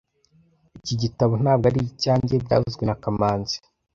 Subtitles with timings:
[0.79, 3.55] Iki gitabo ntabwo ari icyanjye byavuzwe na kamanzi